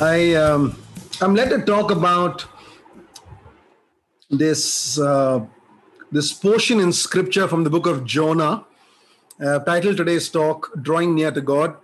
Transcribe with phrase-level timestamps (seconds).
[0.00, 0.76] I um,
[1.20, 2.44] I'm led to talk about
[4.30, 5.44] this uh,
[6.12, 8.64] this portion in Scripture from the book of Jonah.
[9.44, 11.76] Uh, title today's talk: "Drawing Near to God."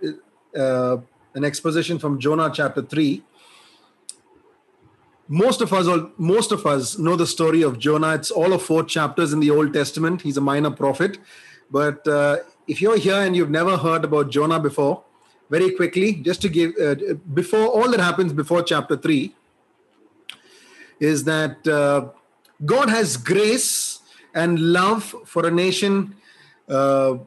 [0.57, 0.97] Uh,
[1.33, 3.21] an exposition from Jonah chapter three.
[5.27, 8.13] Most of us, all, most of us, know the story of Jonah.
[8.15, 10.21] It's all of four chapters in the Old Testament.
[10.21, 11.17] He's a minor prophet,
[11.69, 15.04] but uh, if you're here and you've never heard about Jonah before,
[15.49, 16.95] very quickly, just to give, uh,
[17.33, 19.33] before all that happens before chapter 3,
[20.99, 22.09] is that uh,
[22.63, 23.99] God has grace
[24.33, 26.15] and love for a nation,
[26.69, 27.17] uh,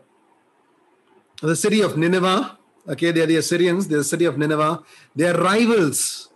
[1.40, 2.56] the city of Nineveh.
[2.88, 4.82] Okay, they're the Assyrians, they're the city of Nineveh.
[5.14, 6.28] They're rivals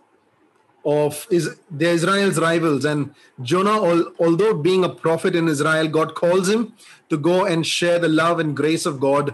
[0.85, 2.85] of is they're Israel's rivals.
[2.85, 3.79] And Jonah,
[4.19, 6.73] although being a prophet in Israel, God calls him
[7.09, 9.33] to go and share the love and grace of God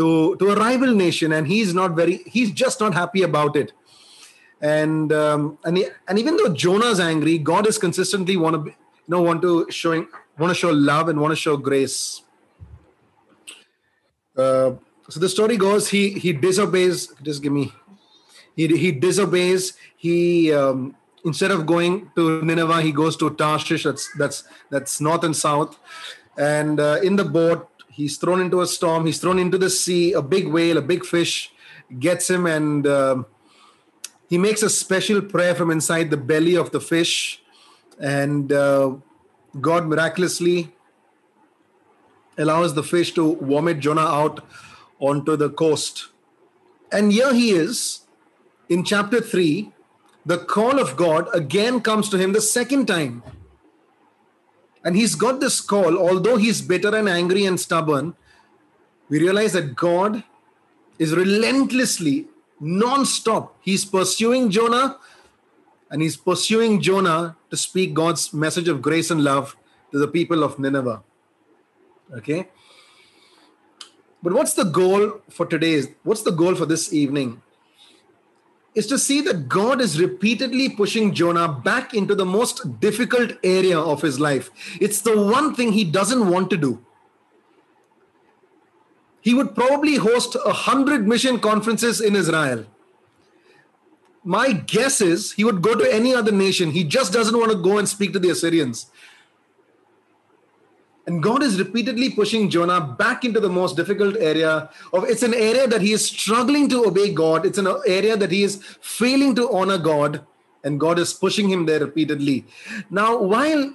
[0.00, 3.72] to to a rival nation, and he's not very he's just not happy about it.
[4.60, 9.08] And um, and he, and even though Jonah's angry, God is consistently want to you
[9.08, 10.06] know want to showing
[10.38, 12.22] want to show love and want to show grace.
[14.36, 14.72] Uh,
[15.08, 17.12] so the story goes he he disobeys.
[17.22, 17.72] Just give me.
[18.56, 19.74] He he disobeys.
[19.96, 23.84] He um, instead of going to Nineveh, he goes to Tarshish.
[23.84, 25.78] That's that's that's north and south.
[26.38, 27.69] And uh, in the boat,
[28.00, 29.06] he's thrown into a storm.
[29.06, 30.12] He's thrown into the sea.
[30.12, 31.52] A big whale, a big fish,
[31.98, 33.24] gets him, and uh,
[34.28, 37.42] he makes a special prayer from inside the belly of the fish,
[37.98, 38.94] and uh,
[39.60, 40.72] God miraculously
[42.38, 44.44] allows the fish to vomit Jonah out
[44.98, 46.08] onto the coast.
[46.92, 48.00] And here he is
[48.68, 49.72] in chapter 3.
[50.24, 53.22] The call of God again comes to him the second time.
[54.84, 58.14] And he's got this call, although he's bitter and angry and stubborn,
[59.08, 60.22] we realize that God
[60.98, 62.28] is relentlessly,
[62.60, 63.56] non stop.
[63.60, 64.98] He's pursuing Jonah
[65.90, 69.56] and he's pursuing Jonah to speak God's message of grace and love
[69.90, 71.02] to the people of Nineveh.
[72.16, 72.48] Okay?
[74.22, 75.82] But what's the goal for today?
[76.04, 77.42] What's the goal for this evening?
[78.74, 83.78] Is to see that God is repeatedly pushing Jonah back into the most difficult area
[83.78, 84.50] of his life.
[84.80, 86.84] It's the one thing he doesn't want to do.
[89.20, 92.64] He would probably host a hundred mission conferences in Israel.
[94.22, 96.70] My guess is he would go to any other nation.
[96.70, 98.86] He just doesn't want to go and speak to the Assyrians.
[101.06, 105.34] And God is repeatedly pushing Jonah back into the most difficult area of it's an
[105.34, 107.46] area that he is struggling to obey God.
[107.46, 110.24] It's an area that he is failing to honor God,
[110.62, 112.44] and God is pushing him there repeatedly.
[112.90, 113.72] Now, while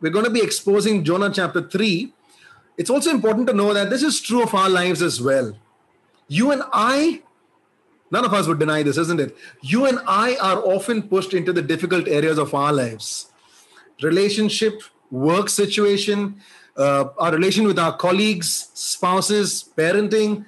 [0.00, 2.12] we're going to be exposing Jonah chapter 3,
[2.78, 5.56] it's also important to know that this is true of our lives as well.
[6.28, 7.22] You and I,
[8.10, 9.36] none of us would deny this, isn't it?
[9.60, 13.26] You and I are often pushed into the difficult areas of our lives
[14.02, 16.40] relationship, work situation,
[16.76, 20.44] uh, our relation with our colleagues, spouses, parenting,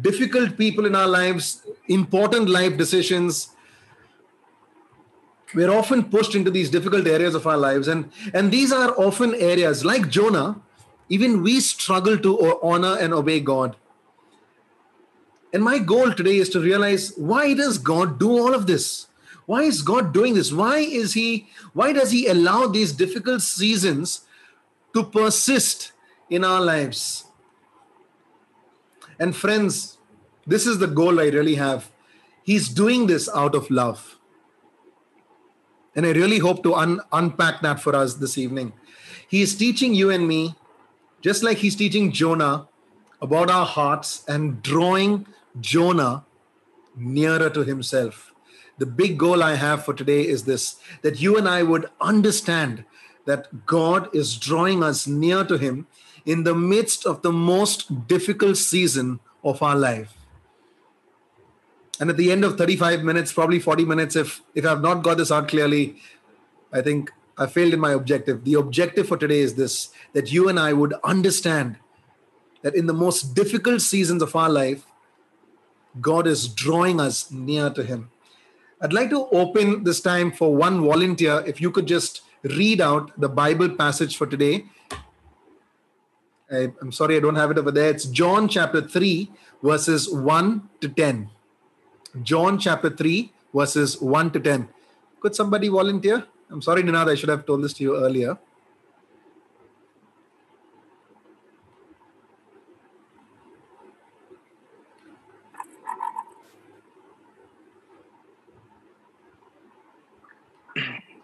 [0.00, 3.50] difficult people in our lives, important life decisions.
[5.54, 9.34] We're often pushed into these difficult areas of our lives, and, and these are often
[9.34, 10.60] areas like Jonah,
[11.08, 13.76] even we struggle to honor and obey God.
[15.52, 19.08] And my goal today is to realize why does God do all of this?
[19.46, 20.52] Why is god doing this?
[20.52, 24.22] Why is he why does he allow these difficult seasons
[24.94, 25.92] to persist
[26.30, 27.24] in our lives?
[29.18, 29.98] And friends
[30.46, 31.90] this is the goal i really have.
[32.42, 34.18] He's doing this out of love.
[35.94, 38.72] And i really hope to un- unpack that for us this evening.
[39.28, 40.56] He is teaching you and me
[41.22, 42.68] just like he's teaching jonah
[43.20, 45.26] about our hearts and drawing
[45.60, 46.24] jonah
[46.96, 48.31] nearer to himself
[48.78, 52.84] the big goal I have for today is this that you and I would understand
[53.26, 55.86] that God is drawing us near to Him
[56.24, 60.14] in the midst of the most difficult season of our life.
[62.00, 65.18] And at the end of 35 minutes, probably 40 minutes, if, if I've not got
[65.18, 65.96] this out clearly,
[66.72, 68.44] I think I failed in my objective.
[68.44, 71.76] The objective for today is this that you and I would understand
[72.62, 74.86] that in the most difficult seasons of our life,
[76.00, 78.11] God is drawing us near to Him.
[78.82, 81.44] I'd like to open this time for one volunteer.
[81.46, 84.64] If you could just read out the Bible passage for today.
[86.50, 87.90] I, am sorry, I don't have it over there.
[87.90, 89.30] It's John chapter 3,
[89.62, 91.30] verses 1 to 10.
[92.22, 94.68] John chapter 3, verses 1 to 10.
[95.20, 96.26] Could somebody volunteer?
[96.50, 98.36] I'm sorry, Ninad, I should have told this to you earlier.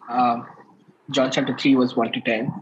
[0.09, 0.43] Uh,
[1.11, 2.53] John chapter 3, verse 1 to 10.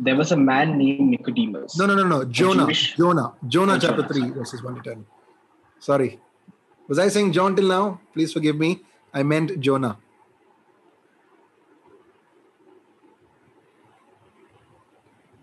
[0.00, 1.78] There was a man named Nicodemus.
[1.78, 2.24] No, no, no, no.
[2.24, 2.64] Jonah.
[2.64, 3.32] Jewish- Jonah.
[3.46, 5.06] Jonah Oh, chapter Jonah, 3, verses 1 to 10.
[5.78, 6.20] Sorry.
[6.88, 8.00] Was I saying John till now?
[8.12, 8.80] Please forgive me.
[9.14, 9.98] I meant Jonah.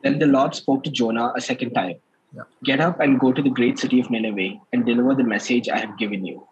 [0.04, 1.95] Then the Lord spoke to Jonah a second time
[2.34, 2.44] Yeah.
[2.63, 5.80] Get up and go to the great city of Nineveh and deliver the message I
[5.80, 6.48] have given you.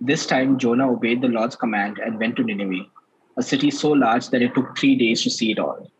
[0.00, 2.84] This time Jonah obeyed the Lord's command and went to Nineveh,
[3.40, 5.90] a city so large that it took three days to see it all.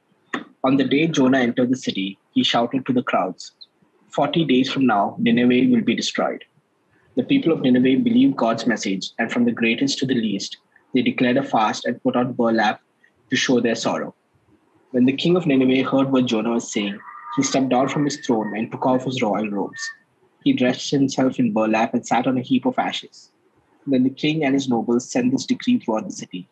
[0.62, 3.52] On the day Jonah entered the city, he shouted to the crowds,
[4.10, 6.44] 40 days from now, Nineveh will be destroyed.
[7.16, 10.58] The people of Nineveh believed God's message, and from the greatest to the least,
[10.92, 12.82] they declared a fast and put out burlap
[13.30, 14.14] to show their sorrow.
[14.90, 16.98] When the king of Nineveh heard what Jonah was saying,
[17.36, 19.82] he stepped down from his throne and took off his royal robes.
[20.44, 23.30] He dressed himself in burlap and sat on a heap of ashes.
[23.86, 26.48] Then the king and his nobles sent this decree throughout the city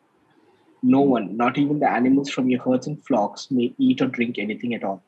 [0.83, 4.39] No one, not even the animals from your herds and flocks, may eat or drink
[4.39, 5.03] anything at all.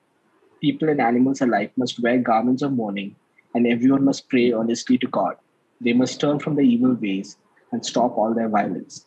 [0.61, 3.15] People and animals alike must wear garments of mourning,
[3.55, 5.37] and everyone must pray earnestly to God.
[5.81, 7.37] They must turn from their evil ways
[7.73, 9.07] and stop all their violence.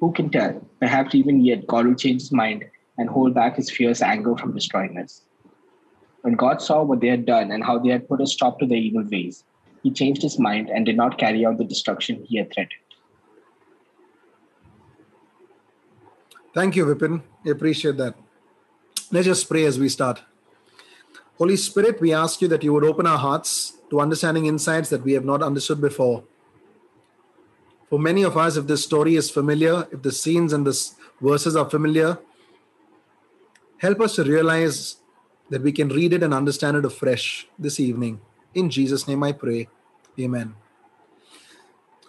[0.00, 0.66] Who can tell?
[0.80, 2.64] Perhaps even yet God will change his mind
[2.98, 5.22] and hold back his fierce anger from destroying us.
[6.22, 8.66] When God saw what they had done and how they had put a stop to
[8.66, 9.44] their evil ways,
[9.82, 12.80] he changed his mind and did not carry out the destruction he had threatened.
[16.54, 17.22] Thank you, Vipin.
[17.46, 18.14] I appreciate that.
[19.10, 20.22] Let's just pray as we start.
[21.38, 25.02] Holy Spirit, we ask you that you would open our hearts to understanding insights that
[25.02, 26.24] we have not understood before.
[27.88, 30.90] For many of us, if this story is familiar, if the scenes and the
[31.20, 32.18] verses are familiar,
[33.78, 34.96] help us to realize
[35.50, 38.20] that we can read it and understand it afresh this evening.
[38.54, 39.68] In Jesus' name I pray.
[40.18, 40.54] Amen.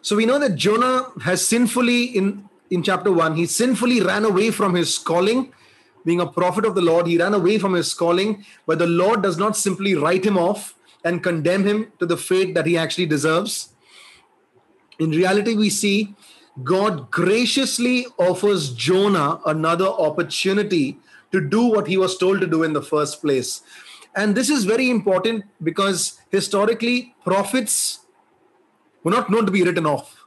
[0.01, 4.49] So we know that Jonah has sinfully, in, in chapter 1, he sinfully ran away
[4.49, 5.53] from his calling.
[6.05, 9.21] Being a prophet of the Lord, he ran away from his calling, but the Lord
[9.21, 10.73] does not simply write him off
[11.03, 13.69] and condemn him to the fate that he actually deserves.
[14.99, 16.15] In reality, we see
[16.63, 20.97] God graciously offers Jonah another opportunity
[21.31, 23.61] to do what he was told to do in the first place.
[24.15, 27.99] And this is very important because historically, prophets
[29.03, 30.22] were not known to be written off,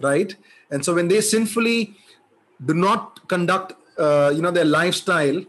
[0.00, 0.34] right?
[0.70, 1.94] And so when they sinfully
[2.64, 5.44] do not conduct, uh, you know, their lifestyle,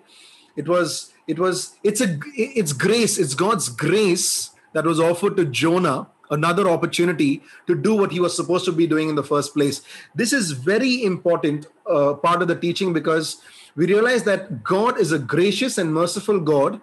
[0.56, 5.46] it was, it was, it's a, it's grace, it's God's grace that was offered to
[5.46, 9.54] Jonah another opportunity to do what he was supposed to be doing in the first
[9.54, 9.82] place.
[10.14, 13.42] This is very important uh, part of the teaching because
[13.76, 16.82] we realize that God is a gracious and merciful God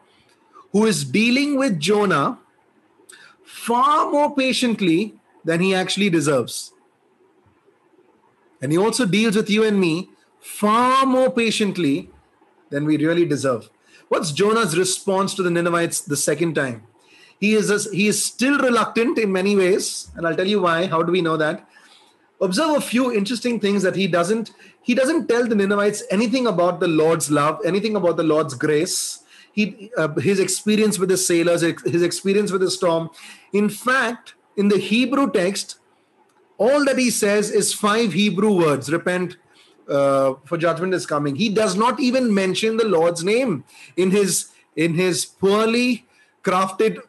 [0.72, 2.38] who is dealing with Jonah
[3.44, 5.14] far more patiently
[5.44, 6.72] than he actually deserves.
[8.62, 10.10] And he also deals with you and me
[10.40, 12.10] far more patiently
[12.70, 13.70] than we really deserve.
[14.08, 16.84] What's Jonah's response to the Ninevites the second time?
[17.40, 20.86] He is he is still reluctant in many ways, and I'll tell you why.
[20.86, 21.68] How do we know that?
[22.40, 26.80] Observe a few interesting things that he doesn't he doesn't tell the Ninevites anything about
[26.80, 29.22] the Lord's love, anything about the Lord's grace.
[29.52, 33.10] He uh, his experience with the sailors, his experience with the storm.
[33.52, 35.78] In fact, in the Hebrew text,
[36.58, 39.36] all that he says is five Hebrew words: repent,
[39.88, 41.36] uh, for judgment is coming.
[41.36, 43.64] He does not even mention the Lord's name
[43.96, 46.06] in his in his poorly
[46.42, 47.00] crafted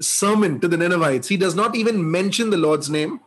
[0.00, 1.28] sermon to the Ninevites.
[1.28, 3.20] He does not even mention the Lord's name.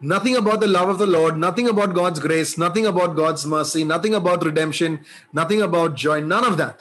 [0.00, 3.84] Nothing about the love of the Lord, nothing about God's grace, nothing about God's mercy,
[3.84, 6.80] nothing about redemption, nothing about joy, none of that.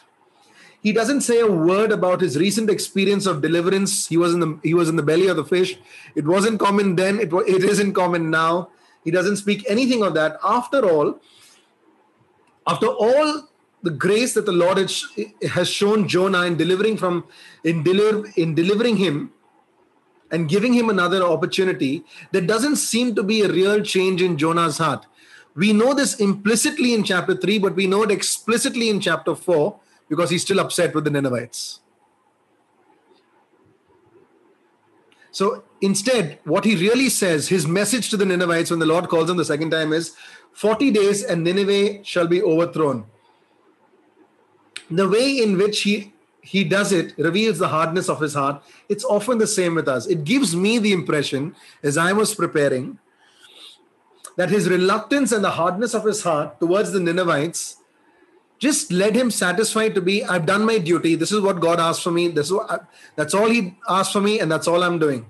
[0.82, 4.08] He doesn't say a word about his recent experience of deliverance.
[4.08, 5.78] He was in the he was in the belly of the fish.
[6.16, 8.70] It wasn't common then, it, it isn't common now.
[9.04, 10.38] He doesn't speak anything of that.
[10.44, 11.20] After all,
[12.66, 13.50] after all
[13.82, 17.26] the grace that the Lord has shown Jonah in delivering from
[17.64, 19.34] in deliver in delivering him
[20.32, 24.78] and giving him another opportunity, there doesn't seem to be a real change in Jonah's
[24.78, 25.08] heart.
[25.56, 29.78] We know this implicitly in chapter 3, but we know it explicitly in chapter 4
[30.10, 31.80] because he's still upset with the Ninevites.
[35.32, 39.30] So instead, what he really says, his message to the Ninevites when the Lord calls
[39.30, 40.16] him the second time is
[40.54, 43.06] 40 days and Nineveh shall be overthrown.
[44.90, 48.64] The way in which he he does it reveals the hardness of his heart.
[48.88, 50.08] It's often the same with us.
[50.08, 52.98] It gives me the impression, as I was preparing,
[54.36, 57.76] that his reluctance and the hardness of his heart towards the Ninevites
[58.60, 61.16] just led him satisfied to be, I've done my duty.
[61.16, 62.28] This is what God asked for me.
[62.28, 62.80] This is I,
[63.16, 65.26] that's all he asked for me, and that's all I'm doing.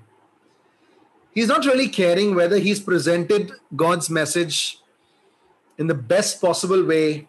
[1.32, 4.80] He's not really caring whether he's presented God's message
[5.78, 7.28] in the best possible way,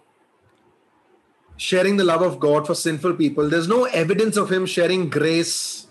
[1.58, 3.48] sharing the love of God for sinful people.
[3.48, 5.86] There's no evidence of him sharing grace,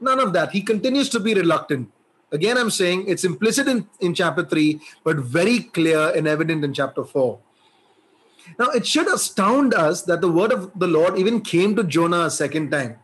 [0.00, 0.52] none of that.
[0.52, 1.90] He continues to be reluctant.
[2.30, 6.74] Again, I'm saying it's implicit in, in chapter 3, but very clear and evident in
[6.74, 7.38] chapter 4.
[8.58, 12.26] Now, it should astound us that the word of the Lord even came to Jonah
[12.26, 12.98] a second time.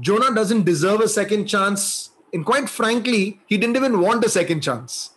[0.00, 2.10] Jonah doesn't deserve a second chance.
[2.32, 5.10] And quite frankly, he didn't even want a second chance.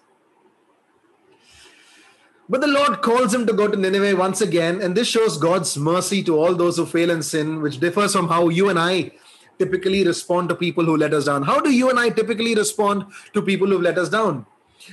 [2.49, 5.75] But the Lord calls him to go to Nineveh once again, and this shows God's
[5.77, 9.11] mercy to all those who fail in sin, which differs from how you and I
[9.59, 11.43] typically respond to people who let us down.
[11.43, 14.45] How do you and I typically respond to people who've let us down?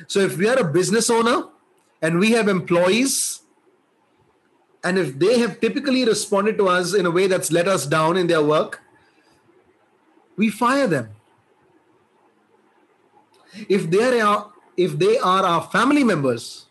[0.09, 1.45] So, if we are a business owner
[2.03, 3.43] and we have employees,
[4.85, 8.19] and if they have typically responded to us in a way that's let us down
[8.19, 8.83] in their work,
[10.37, 11.09] we fire them.
[13.69, 16.67] If they are if they are our family members,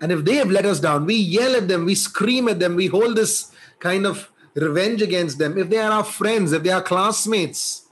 [0.00, 2.74] and if they have let us down, we yell at them, we scream at them,
[2.76, 5.56] we hold this kind of revenge against them.
[5.56, 7.86] If they are our friends, if they are classmates,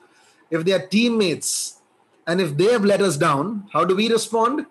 [0.50, 1.80] if they are teammates,
[2.26, 4.66] and if they have let us down, how do we respond?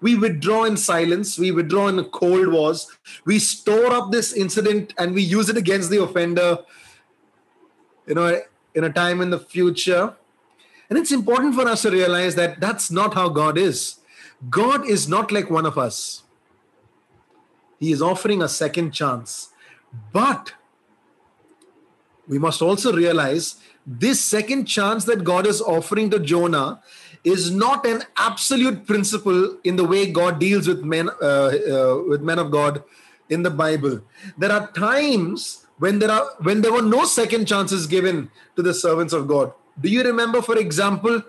[0.00, 2.90] We withdraw in silence, we withdraw in cold wars,
[3.26, 6.58] we store up this incident and we use it against the offender,
[8.06, 8.40] you know,
[8.74, 10.14] in a time in the future.
[10.88, 13.96] And it's important for us to realize that that's not how God is.
[14.48, 16.22] God is not like one of us.
[17.78, 19.50] He is offering a second chance.
[20.12, 20.54] But
[22.26, 23.56] we must also realize
[23.98, 26.80] this second chance that God is offering to Jonah
[27.24, 32.22] is not an absolute principle in the way God deals with men uh, uh, with
[32.22, 32.84] men of God
[33.28, 34.00] in the Bible.
[34.38, 38.72] There are times when there are when there were no second chances given to the
[38.72, 39.52] servants of God.
[39.80, 41.22] Do you remember, for example,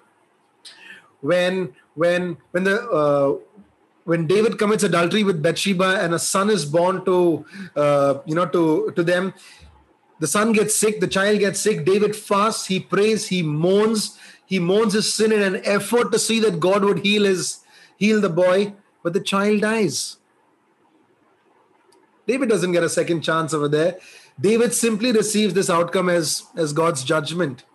[1.22, 3.38] when when when the uh,
[4.04, 8.46] when David commits adultery with Bathsheba and a son is born to uh, you know
[8.46, 9.34] to to them,
[10.22, 11.84] the son gets sick, the child gets sick.
[11.84, 16.40] David fasts, he prays, he mourns, he mourns his sin in an effort to see
[16.42, 17.62] that God would heal his
[17.98, 20.18] heal the boy, but the child dies.
[22.28, 23.98] David doesn't get a second chance over there.
[24.40, 27.66] David simply receives this outcome as as God's judgment.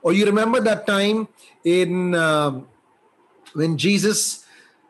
[0.00, 1.26] Or you remember that time
[1.64, 2.60] in uh,
[3.54, 4.44] when Jesus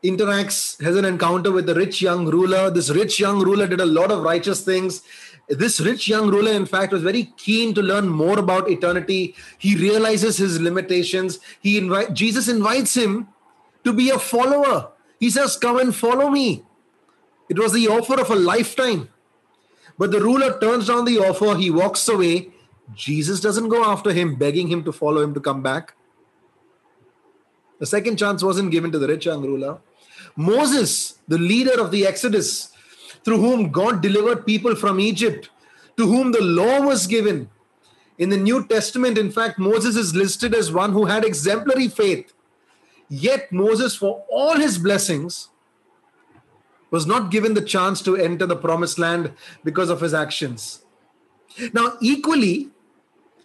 [0.04, 2.70] interacts, has an encounter with the rich young ruler.
[2.70, 5.02] This rich young ruler did a lot of righteous things.
[5.49, 9.35] This rich young ruler, in fact, was very keen to learn more about eternity.
[9.59, 11.38] He realizes his limitations.
[11.61, 13.28] He invite, Jesus invites him
[13.85, 14.93] to be a follower.
[15.19, 16.64] He says, Come and follow me.
[17.49, 19.09] It was the offer of a lifetime.
[19.97, 21.57] But the ruler turns down the offer.
[21.57, 22.50] He walks away.
[22.95, 25.95] Jesus doesn't go after him, begging him to follow him to come back.
[27.78, 29.78] The second chance wasn't given to the rich young ruler.
[30.37, 32.71] Moses, the leader of the Exodus,
[33.28, 35.50] through whom God delivered people from Egypt,
[35.99, 37.50] to whom the law was given.
[38.16, 42.32] In the New Testament, in fact, Moses is listed as one who had exemplary faith.
[43.11, 45.50] Yet, Moses, for all his blessings,
[46.90, 50.87] was not given the chance to enter the promised land because of his actions.
[51.75, 52.70] Now, equally,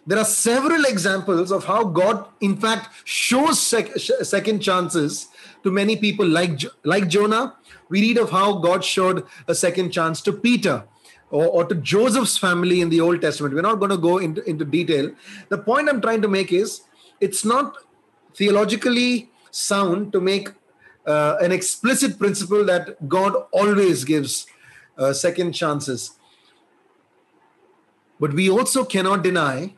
[0.06, 5.28] there are several examples of how God, in fact, shows sec- second chances
[5.64, 7.56] to many people like, like Jonah.
[7.88, 10.84] We read of how God showed a second chance to Peter
[11.30, 13.54] or, or to Joseph's family in the Old Testament.
[13.54, 15.10] We're not going to go into, into detail.
[15.48, 16.82] The point I'm trying to make is
[17.20, 17.76] it's not
[18.34, 20.48] theologically sound to make
[21.06, 24.46] uh, an explicit principle that God always gives
[24.96, 26.12] uh, second chances.
[28.20, 29.74] But we also cannot deny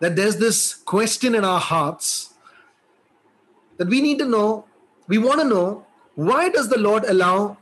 [0.00, 2.31] that there's this question in our hearts
[3.78, 4.64] that we need to know,
[5.08, 7.56] we want to know, why does the Lord allow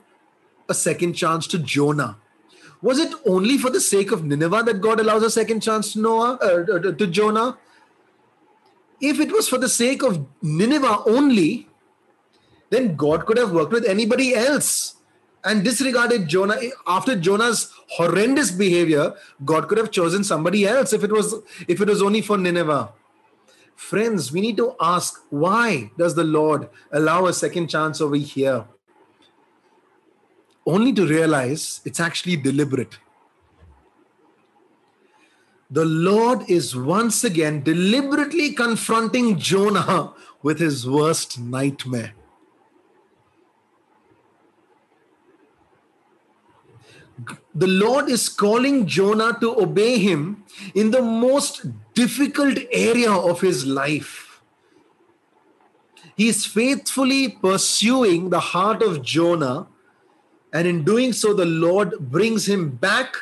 [0.68, 2.16] a second chance to Jonah?
[2.82, 6.00] Was it only for the sake of Nineveh that God allows a second chance to
[6.00, 7.58] Noah uh, to Jonah?
[9.00, 11.68] If it was for the sake of Nineveh only,
[12.70, 14.96] then God could have worked with anybody else
[15.44, 16.56] and disregarded Jonah.
[16.86, 19.14] After Jonah's horrendous behavior,
[19.44, 21.34] God could have chosen somebody else if it was
[21.68, 22.92] if it was only for Nineveh.
[23.80, 28.66] Friends, we need to ask why does the Lord allow a second chance over here?
[30.66, 32.98] Only to realize it's actually deliberate.
[35.70, 42.12] The Lord is once again deliberately confronting Jonah with his worst nightmare.
[47.54, 50.44] the Lord is calling Jonah to obey him
[50.74, 51.66] in the most
[52.00, 54.40] difficult area of his life.
[56.16, 59.66] He's faithfully pursuing the heart of Jonah,
[60.52, 63.16] and in doing so, the Lord brings him back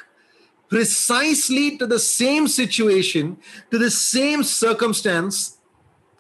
[0.69, 3.39] precisely to the same situation,
[3.71, 5.59] to the same circumstance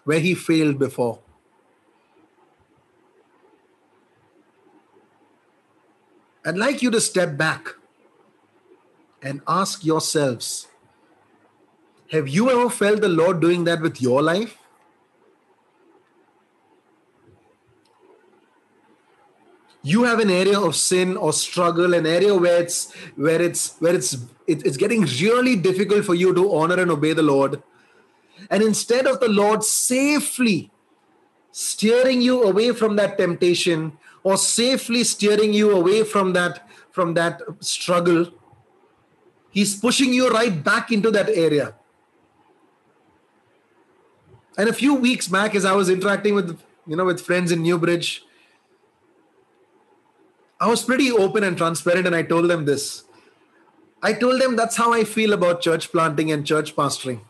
[0.05, 1.19] where he failed before.
[6.45, 7.69] I'd like you to step back
[9.23, 10.68] and ask yourselves
[12.11, 14.57] have you ever felt the Lord doing that with your life?
[19.83, 23.95] you have an area of sin or struggle an area where it's where it's where
[23.95, 24.15] it's
[24.47, 27.63] it, it's getting really difficult for you to honor and obey the lord
[28.51, 30.71] and instead of the lord safely
[31.53, 33.93] steering you away from that temptation
[34.25, 38.27] or safely steering you away from that from that struggle
[39.51, 41.75] he's pushing you right back into that area
[44.59, 47.63] and a few weeks back as i was interacting with you know with friends in
[47.63, 48.23] newbridge
[50.61, 53.05] I was pretty open and transparent, and I told them this.
[54.03, 57.21] I told them that's how I feel about church planting and church pastoring.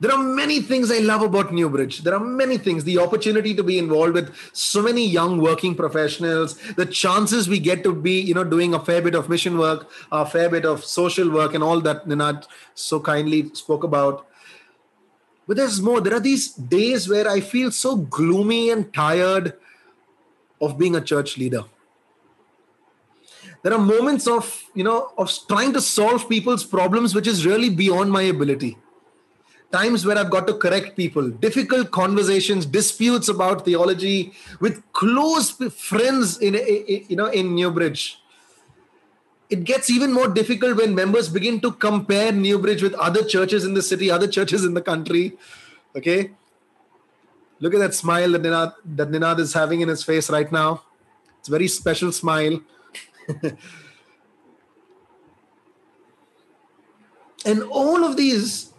[0.00, 2.02] There are many things I love about Newbridge.
[2.02, 2.84] There are many things.
[2.84, 7.82] The opportunity to be involved with so many young working professionals, the chances we get
[7.82, 10.84] to be, you know, doing a fair bit of mission work, a fair bit of
[10.84, 14.26] social work, and all that Ninad so kindly spoke about.
[15.48, 16.00] But there's more.
[16.00, 19.54] There are these days where I feel so gloomy and tired
[20.60, 21.64] of being a church leader
[23.62, 27.70] there are moments of you know of trying to solve people's problems which is really
[27.70, 28.76] beyond my ability
[29.72, 36.38] times where i've got to correct people difficult conversations disputes about theology with close friends
[36.38, 36.54] in,
[37.08, 38.20] you know in newbridge
[39.50, 43.74] it gets even more difficult when members begin to compare newbridge with other churches in
[43.74, 45.36] the city other churches in the country
[45.96, 46.30] okay
[47.60, 50.82] Look at that smile that Ninad, that Ninad is having in his face right now.
[51.38, 52.60] It's a very special smile.
[57.44, 58.72] and all of these,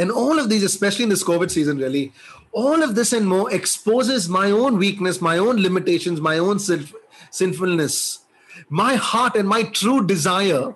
[0.00, 2.12] and all of these, especially in this COVID season, really,
[2.52, 6.94] all of this and more exposes my own weakness, my own limitations, my own sinf-
[7.30, 8.20] sinfulness.
[8.68, 10.74] My heart and my true desire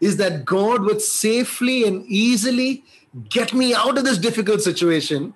[0.00, 2.84] is that God would safely and easily
[3.28, 5.34] get me out of this difficult situation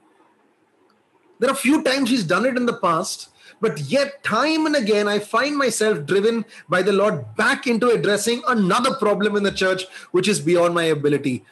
[1.42, 4.76] there are a few times he's done it in the past, but yet time and
[4.76, 9.50] again I find myself driven by the Lord back into addressing another problem in the
[9.50, 11.44] church which is beyond my ability.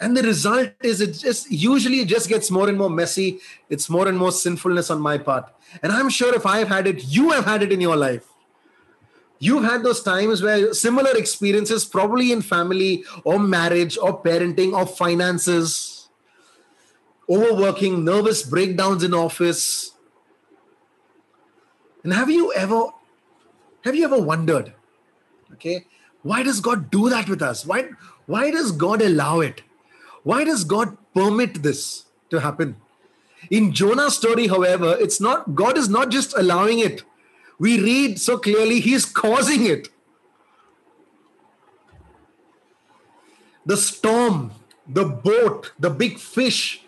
[0.00, 3.40] And the result is it just usually it just gets more and more messy.
[3.70, 5.48] It's more and more sinfulness on my part.
[5.82, 8.26] And I'm sure if I've had it, you have had it in your life.
[9.38, 14.86] You've had those times where similar experiences, probably in family or marriage or parenting or
[14.86, 16.08] finances,
[17.28, 19.92] overworking, nervous breakdowns in office.
[22.02, 22.88] And have you ever
[23.84, 24.72] have you ever wondered,
[25.52, 25.86] okay,
[26.22, 27.66] why does God do that with us?
[27.66, 27.90] Why
[28.26, 29.62] why does God allow it?
[30.26, 32.74] Why does God permit this to happen?
[33.48, 37.04] In Jonah's story, however, it's not God is not just allowing it.
[37.60, 39.88] We read so clearly he's causing it.
[43.64, 44.50] The storm,
[44.88, 46.82] the boat, the big fish,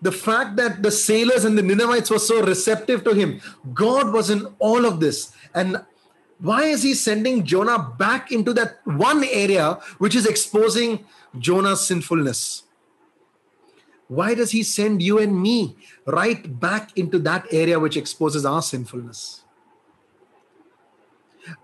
[0.00, 3.40] the fact that the sailors and the Ninevites were so receptive to him.
[3.72, 5.32] God was in all of this.
[5.52, 5.82] And
[6.38, 11.04] why is he sending Jonah back into that one area which is exposing
[11.40, 12.63] Jonah's sinfulness?
[14.08, 18.62] Why does he send you and me right back into that area which exposes our
[18.62, 19.42] sinfulness?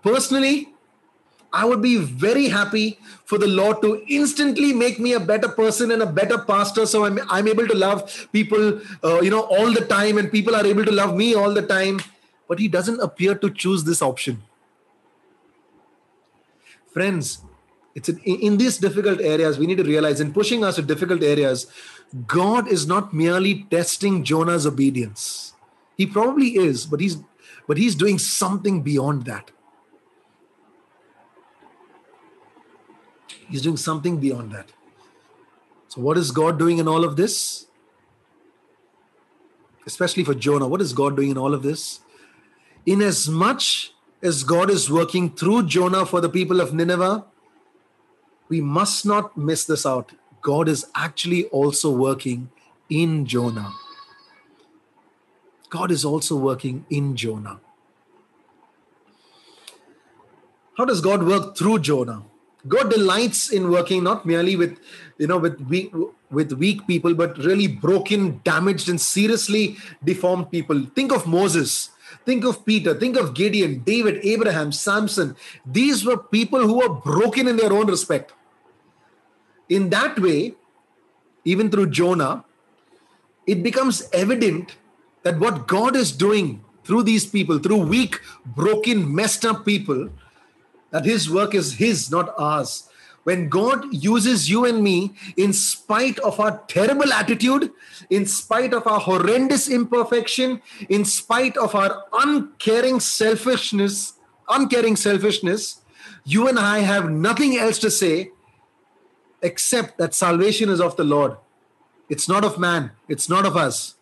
[0.01, 0.73] Personally,
[1.53, 5.91] I would be very happy for the Lord to instantly make me a better person
[5.91, 6.85] and a better pastor.
[6.85, 10.55] So I'm, I'm able to love people, uh, you know, all the time, and people
[10.55, 11.99] are able to love me all the time.
[12.47, 14.41] But He doesn't appear to choose this option.
[16.93, 17.41] Friends,
[17.95, 21.23] it's in, in these difficult areas we need to realize in pushing us to difficult
[21.23, 21.67] areas,
[22.27, 25.53] God is not merely testing Jonah's obedience.
[25.97, 27.17] He probably is, but he's
[27.67, 29.51] but he's doing something beyond that.
[33.49, 34.71] He's doing something beyond that.
[35.89, 37.67] So, what is God doing in all of this?
[39.85, 41.99] Especially for Jonah, what is God doing in all of this?
[42.85, 47.25] In as much as God is working through Jonah for the people of Nineveh,
[48.51, 50.11] we must not miss this out.
[50.41, 52.49] God is actually also working
[52.89, 53.71] in Jonah.
[55.69, 57.61] God is also working in Jonah.
[60.77, 62.23] How does God work through Jonah?
[62.67, 64.77] God delights in working not merely with,
[65.17, 65.93] you know, with weak,
[66.29, 70.85] with weak people, but really broken, damaged, and seriously deformed people.
[70.93, 71.91] Think of Moses.
[72.25, 72.93] Think of Peter.
[72.93, 75.37] Think of Gideon, David, Abraham, Samson.
[75.65, 78.33] These were people who were broken in their own respect.
[79.69, 80.55] In that way,
[81.45, 82.45] even through Jonah,
[83.47, 84.75] it becomes evident
[85.23, 90.09] that what God is doing through these people, through weak, broken, messed up people,
[90.91, 92.89] that his work is his, not ours.
[93.23, 97.71] When God uses you and me, in spite of our terrible attitude,
[98.09, 104.13] in spite of our horrendous imperfection, in spite of our uncaring selfishness,
[104.49, 105.81] uncaring selfishness,
[106.25, 108.31] you and I have nothing else to say
[109.41, 111.37] except that salvation is of the Lord.
[112.09, 113.95] It's not of man, it's not of us.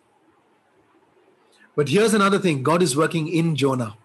[1.75, 3.95] But here's another thing God is working in Jonah.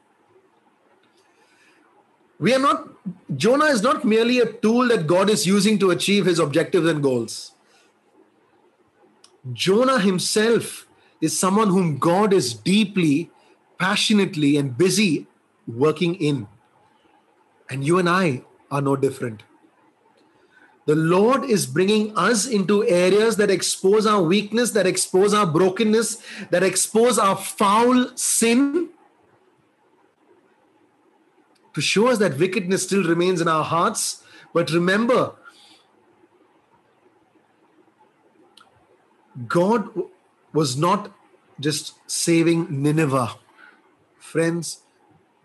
[2.39, 2.89] We are not,
[3.37, 7.03] Jonah is not merely a tool that God is using to achieve his objectives and
[7.03, 7.53] goals.
[9.53, 10.87] Jonah himself
[11.21, 13.31] is someone whom God is deeply,
[13.79, 15.27] passionately, and busy
[15.67, 16.49] working in.
[17.71, 19.43] And you and I are no different.
[20.87, 26.23] The Lord is bringing us into areas that expose our weakness, that expose our brokenness,
[26.51, 28.91] that expose our foul sin,
[31.73, 34.23] to show us that wickedness still remains in our hearts.
[34.53, 35.33] But remember,
[39.49, 39.89] God
[40.53, 41.11] was not
[41.59, 43.35] just saving Nineveh.
[44.19, 44.81] Friends,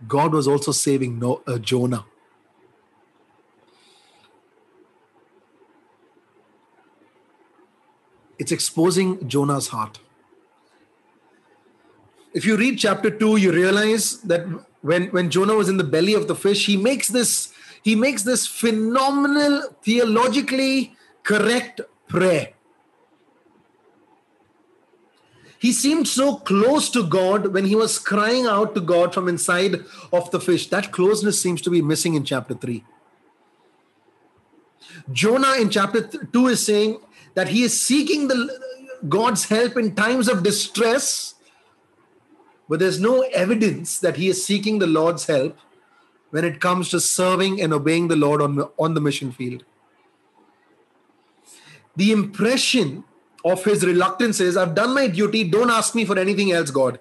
[0.07, 2.05] God was also saving uh, Jonah.
[8.39, 9.99] It's exposing Jonah's heart.
[12.33, 14.45] If you read chapter 2, you realize that
[14.81, 18.23] when, when Jonah was in the belly of the fish, he makes this, he makes
[18.23, 22.53] this phenomenal, theologically correct prayer.
[25.57, 29.83] He seemed so close to God when he was crying out to God from inside
[30.13, 30.69] of the fish.
[30.69, 32.81] That closeness seems to be missing in chapter 3.
[35.11, 36.99] Jonah in chapter 2 is saying,
[37.35, 38.59] that he is seeking the
[39.07, 41.35] God's help in times of distress,
[42.67, 45.57] but there's no evidence that he is seeking the Lord's help
[46.31, 49.63] when it comes to serving and obeying the Lord on on the mission field.
[51.95, 53.03] The impression
[53.43, 56.99] of his reluctance is I've done my duty, don't ask me for anything else, God.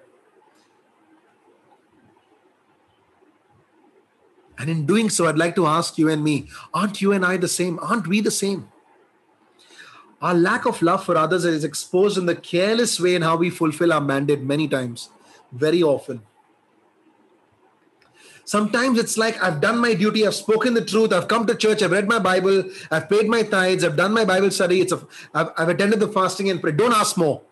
[4.57, 7.37] And in doing so, I'd like to ask you and me, aren't you and I
[7.37, 7.79] the same?
[7.79, 8.67] Aren't we the same?
[10.21, 13.49] Our lack of love for others is exposed in the careless way in how we
[13.49, 15.09] fulfill our mandate many times,
[15.51, 16.21] very often.
[18.43, 21.83] Sometimes it's like I've done my duty, I've spoken the truth, I've come to church,
[21.83, 25.05] I've read my Bible, I've paid my tithes, I've done my Bible study, it's a,
[25.35, 26.73] I've, I've attended the fasting and prayer.
[26.73, 27.43] Don't ask more.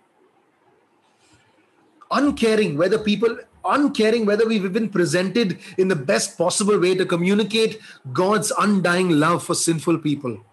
[2.10, 7.80] Uncaring whether people, uncaring whether we've been presented in the best possible way to communicate
[8.12, 10.44] God's undying love for sinful people.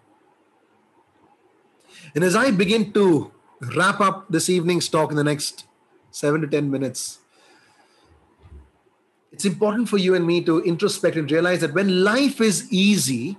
[2.15, 3.31] And as I begin to
[3.75, 5.65] wrap up this evening's talk in the next
[6.11, 7.19] seven to 10 minutes,
[9.33, 13.37] it's important for you and me to introspect and realize that when life is easy,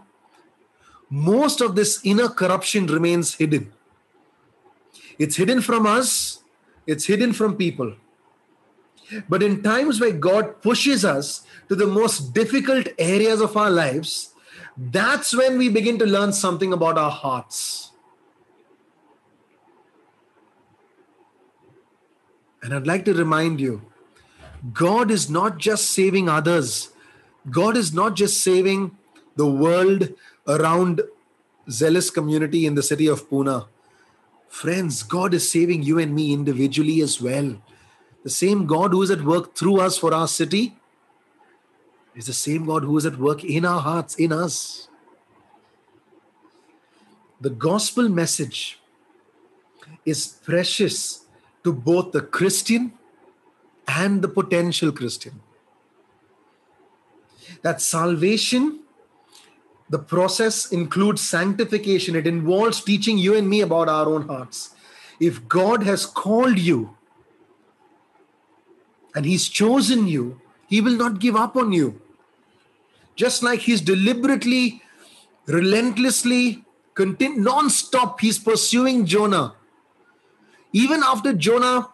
[1.09, 3.73] most of this inner corruption remains hidden.
[5.19, 6.41] It's hidden from us,
[6.87, 7.95] it's hidden from people.
[9.27, 14.35] But in times where God pushes us to the most difficult areas of our lives,
[14.77, 17.93] that's when we begin to learn something about our hearts.
[22.67, 23.81] And I'd like to remind you
[24.73, 26.89] God is not just saving others,
[27.49, 28.99] God is not just saving
[29.37, 30.09] the world
[30.49, 31.03] around
[31.71, 33.69] zealous community in the city of Pune.
[34.49, 37.57] Friends, God is saving you and me individually as well.
[38.25, 40.77] The same God who is at work through us for our city
[42.17, 44.89] is the same God who is at work in our hearts, in us.
[47.41, 48.81] The gospel message
[50.05, 51.26] is precious
[51.67, 52.93] to both the Christian
[53.89, 55.41] and the potential Christian.
[57.63, 58.81] That salvation,
[59.91, 64.77] the process includes sanctification, it involves teaching you and me about our own hearts.
[65.19, 66.97] If God has called you
[69.17, 72.01] and He's chosen you, He will not give up on you.
[73.17, 74.83] Just like He's deliberately,
[75.47, 79.55] relentlessly, continu- non-stop, He's pursuing Jonah
[80.73, 81.89] even after Jonah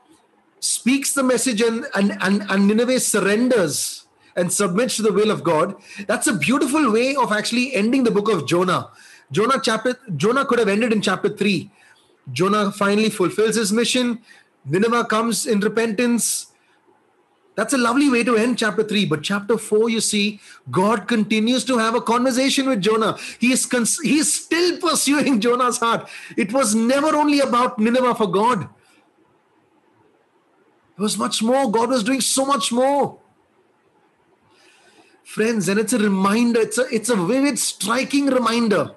[0.61, 4.03] speaks the message and, and, and, and Nineveh surrenders,
[4.37, 5.75] and submits to the will of God.
[6.07, 8.91] That's a beautiful way of actually ending the book of Jonah.
[9.31, 11.71] Jonah chapter Jonah could have ended in chapter 3.
[12.33, 14.21] Jonah finally fulfills his mission.
[14.65, 16.52] Nineveh comes in repentance.
[17.55, 19.05] That's a lovely way to end chapter 3.
[19.07, 23.19] But chapter 4, you see, God continues to have a conversation with Jonah.
[23.39, 26.09] He is, cons- he is still pursuing Jonah's heart.
[26.37, 28.69] It was never only about Nineveh for God,
[30.97, 31.71] it was much more.
[31.71, 33.19] God was doing so much more.
[35.25, 38.95] Friends, and it's a reminder, it's a, it's a vivid, striking reminder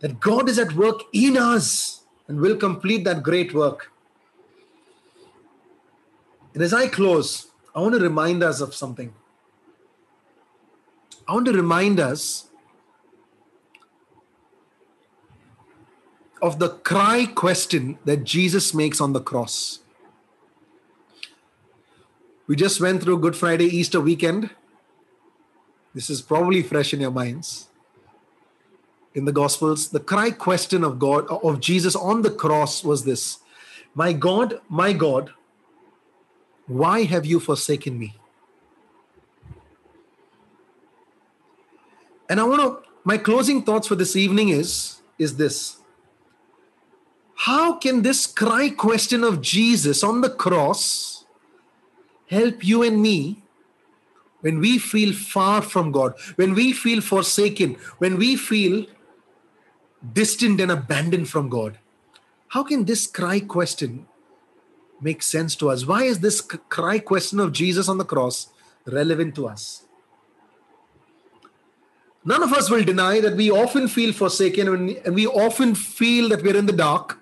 [0.00, 3.91] that God is at work in us and will complete that great work.
[6.54, 9.14] And as I close, I want to remind us of something.
[11.26, 12.48] I want to remind us
[16.42, 19.78] of the cry question that Jesus makes on the cross.
[22.48, 24.50] We just went through Good Friday, Easter weekend.
[25.94, 27.68] This is probably fresh in your minds.
[29.14, 33.38] In the Gospels, the cry question of God, of Jesus on the cross was this
[33.94, 35.30] My God, my God,
[36.66, 38.14] why have you forsaken me?
[42.28, 45.78] And I want to, my closing thoughts for this evening is, is this.
[47.34, 51.24] How can this cry question of Jesus on the cross
[52.28, 53.42] help you and me
[54.40, 58.86] when we feel far from God, when we feel forsaken, when we feel
[60.12, 61.78] distant and abandoned from God?
[62.48, 64.06] How can this cry question
[65.02, 65.84] make sense to us.
[65.84, 68.48] Why is this cry question of Jesus on the cross
[68.86, 69.84] relevant to us?
[72.24, 74.68] None of us will deny that we often feel forsaken
[75.04, 77.18] and we often feel that we're in the dark.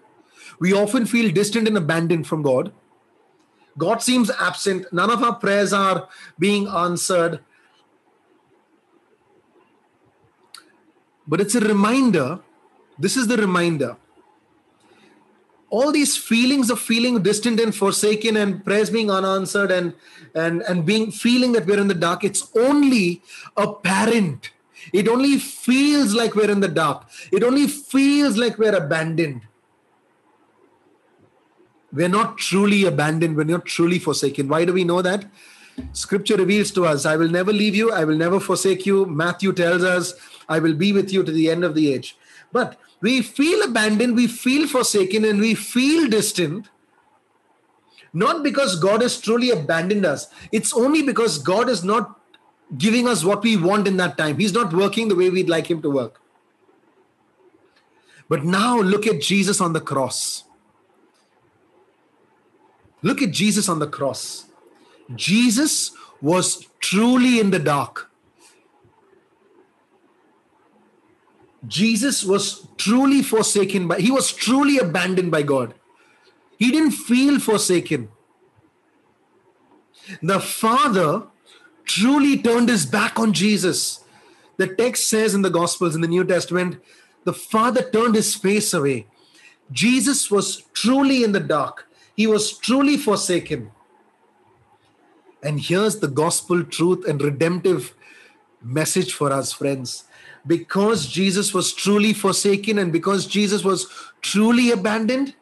[0.60, 2.70] We often feel distant and abandoned from God.
[3.78, 4.92] God seems absent.
[4.92, 6.06] None of our prayers are
[6.38, 7.40] being answered.
[11.26, 12.40] But it's a reminder.
[12.98, 13.96] This is the reminder
[15.70, 19.94] all these feelings of feeling distant and forsaken and prayers being unanswered and
[20.34, 23.22] and and being feeling that we're in the dark it's only
[23.56, 24.50] apparent.
[24.92, 27.06] It only feels like we're in the dark.
[27.30, 29.42] It only feels like we're abandoned.
[31.92, 34.48] We're not truly abandoned we're not truly forsaken.
[34.48, 35.24] Why do we know that?
[35.92, 39.06] Scripture reveals to us i will never leave you i will never forsake you.
[39.06, 40.14] Matthew tells us
[40.48, 42.16] i will be with you to the end of the age.
[42.52, 46.68] But we feel abandoned, we feel forsaken, and we feel distant.
[48.12, 52.20] Not because God has truly abandoned us, it's only because God is not
[52.76, 54.38] giving us what we want in that time.
[54.38, 56.20] He's not working the way we'd like Him to work.
[58.28, 60.44] But now look at Jesus on the cross.
[63.02, 64.46] Look at Jesus on the cross.
[65.16, 68.09] Jesus was truly in the dark.
[71.66, 75.74] Jesus was truly forsaken by, he was truly abandoned by God.
[76.58, 78.08] He didn't feel forsaken.
[80.22, 81.24] The Father
[81.84, 84.04] truly turned his back on Jesus.
[84.56, 86.80] The text says in the Gospels, in the New Testament,
[87.24, 89.06] the Father turned his face away.
[89.72, 93.70] Jesus was truly in the dark, he was truly forsaken.
[95.42, 97.94] And here's the gospel truth and redemptive
[98.62, 100.04] message for us, friends
[100.46, 103.86] because Jesus was truly forsaken and because Jesus was
[104.22, 105.34] truly abandoned,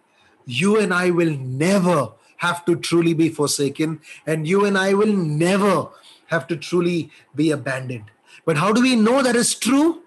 [0.47, 5.13] you and I will never have to truly be forsaken, and you and I will
[5.13, 5.89] never
[6.27, 8.11] have to truly be abandoned.
[8.45, 10.03] But how do we know that is true?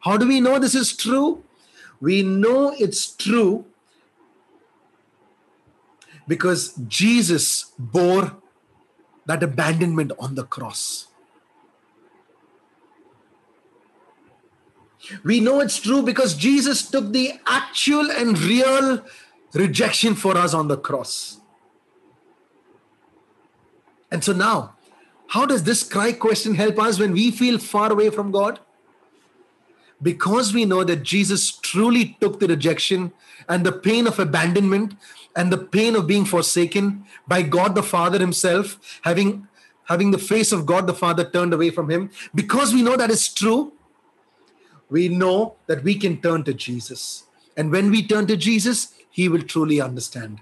[0.00, 1.44] How do we know this is true?
[2.00, 3.64] We know it's true
[6.26, 8.36] because Jesus bore
[9.26, 11.09] that abandonment on the cross.
[15.24, 19.04] We know it's true because Jesus took the actual and real
[19.54, 21.40] rejection for us on the cross.
[24.10, 24.74] And so now,
[25.28, 28.58] how does this cry question help us when we feel far away from God?
[30.02, 33.12] Because we know that Jesus truly took the rejection
[33.48, 34.94] and the pain of abandonment
[35.36, 39.46] and the pain of being forsaken by God the Father Himself, having,
[39.84, 42.10] having the face of God the Father turned away from Him.
[42.34, 43.72] Because we know that is true,
[44.90, 47.24] we know that we can turn to Jesus.
[47.56, 50.40] And when we turn to Jesus, He will truly understand.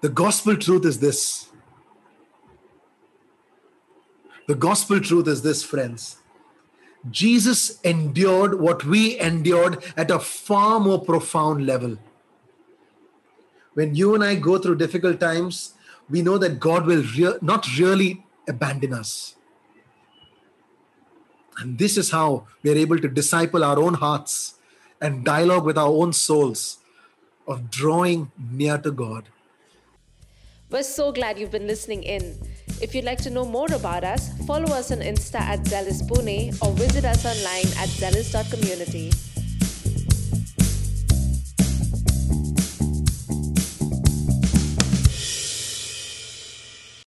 [0.00, 1.48] The gospel truth is this.
[4.46, 6.16] The gospel truth is this, friends.
[7.10, 11.98] Jesus endured what we endured at a far more profound level.
[13.74, 15.74] When you and I go through difficult times,
[16.08, 19.36] we know that God will rea- not really abandon us.
[21.60, 24.54] And this is how we are able to disciple our own hearts
[25.00, 26.78] and dialogue with our own souls
[27.46, 29.28] of drawing near to God.
[30.70, 32.38] We're so glad you've been listening in.
[32.80, 36.56] If you'd like to know more about us, follow us on Insta at Zealous Pune
[36.62, 39.10] or visit us online at zealous.community.